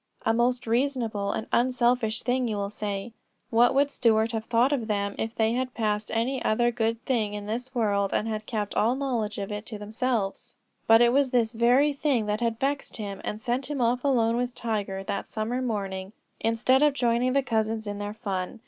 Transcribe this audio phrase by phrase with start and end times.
[0.25, 3.13] A most reasonable and unselfish thing, you will say.
[3.51, 7.35] What would Stuart have thought of them if they had possessed any other good thing
[7.35, 10.55] in this world, and had kept all knowledge of it to themselves!
[10.87, 14.37] But it was this very thing that had vexed him, and sent him off alone
[14.37, 18.59] with Tiger, that summer morning, instead of joining the cousins in their fun.